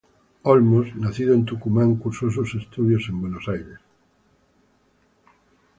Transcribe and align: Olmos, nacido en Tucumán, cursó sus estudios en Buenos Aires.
Olmos, 0.53 0.95
nacido 0.95 1.35
en 1.35 1.45
Tucumán, 1.45 1.93
cursó 1.97 2.31
sus 2.31 2.55
estudios 2.55 3.07
en 3.09 3.21
Buenos 3.21 3.47
Aires. 3.47 3.77